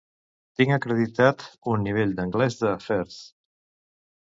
[0.61, 3.35] Tinc acreditat un nivell d'anglès de First.